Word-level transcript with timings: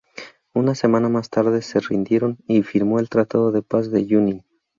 Una 0.55 0.73
semana 0.73 1.09
más 1.09 1.29
tarde, 1.29 1.61
se 1.61 1.79
rindieron 1.79 2.39
y 2.47 2.63
firmó 2.63 2.97
el 2.97 3.07
tratado 3.07 3.51
de 3.51 3.61
paz 3.61 3.91
de 3.91 4.03
Junín. 4.09 4.43